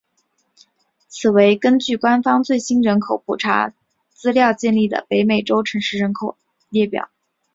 [1.09, 3.71] 此为根据官方最新人口普查
[4.09, 6.35] 资料而建立的北美洲城市人口
[6.71, 7.11] 列表。